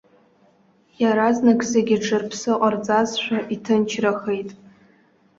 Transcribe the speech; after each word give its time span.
Иаразнак 1.01 1.59
зегьы 1.71 1.97
ҽырԥсны 2.03 2.53
ҟарҵазшәа 2.59 3.37
иҭынчрахеит. 3.53 4.49